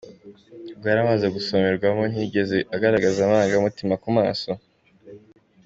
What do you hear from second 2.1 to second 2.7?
ntigeze